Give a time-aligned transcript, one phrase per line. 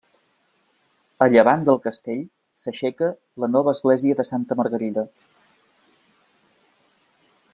[1.25, 2.23] A llevant del castell
[2.61, 3.11] s'aixeca
[3.45, 5.07] la nova església de Santa Margarida.